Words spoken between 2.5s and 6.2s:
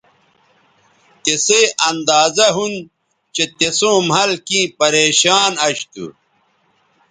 ھُون چہء تِسوں مھل کیں پریشان اش تھو